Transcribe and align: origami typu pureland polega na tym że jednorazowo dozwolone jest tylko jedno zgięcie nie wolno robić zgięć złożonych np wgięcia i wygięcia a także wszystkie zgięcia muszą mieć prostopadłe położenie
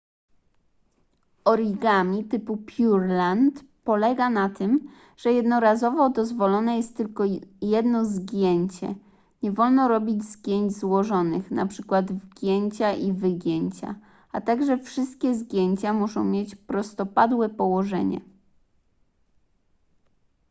origami 1.45 2.23
typu 2.25 2.57
pureland 2.57 3.63
polega 3.83 4.29
na 4.29 4.49
tym 4.49 4.89
że 5.17 5.33
jednorazowo 5.33 6.09
dozwolone 6.09 6.77
jest 6.77 6.97
tylko 6.97 7.23
jedno 7.61 8.05
zgięcie 8.05 8.95
nie 9.43 9.51
wolno 9.51 9.87
robić 9.87 10.23
zgięć 10.23 10.77
złożonych 10.77 11.51
np 11.51 12.01
wgięcia 12.03 12.93
i 12.93 13.13
wygięcia 13.13 13.95
a 14.31 14.41
także 14.41 14.77
wszystkie 14.77 15.35
zgięcia 15.35 15.93
muszą 15.93 16.23
mieć 16.23 16.55
prostopadłe 16.55 17.49
położenie 17.49 18.21